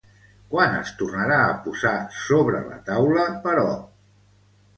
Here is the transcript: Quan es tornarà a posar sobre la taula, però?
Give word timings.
Quan 0.53 0.77
es 0.77 0.93
tornarà 1.01 1.37
a 1.41 1.51
posar 1.65 1.91
sobre 2.21 2.63
la 2.71 2.81
taula, 2.89 3.27
però? 3.45 3.69